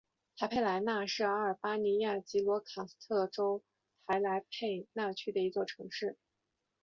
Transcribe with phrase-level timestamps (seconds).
[0.35, 3.61] 台佩莱纳是阿尔巴尼亚吉罗卡斯特州
[4.07, 4.43] 台佩莱
[5.05, 6.17] 纳区的一座城市。